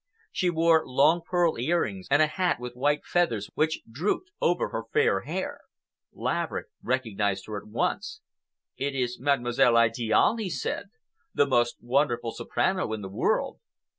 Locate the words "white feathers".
2.73-3.51